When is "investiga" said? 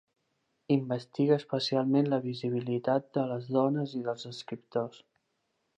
0.75-1.37